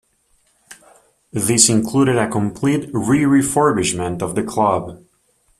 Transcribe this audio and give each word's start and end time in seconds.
This 1.31 1.69
included 1.69 2.17
a 2.17 2.27
complete 2.27 2.89
re-refurbishment 2.91 4.23
of 4.23 4.33
the 4.33 4.41
club. 4.41 5.05